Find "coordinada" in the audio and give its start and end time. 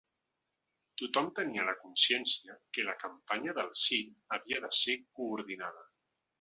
5.23-5.89